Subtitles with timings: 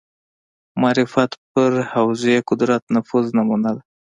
[0.81, 3.81] معرفت پر حوزې قدرت نفوذ نمونه ده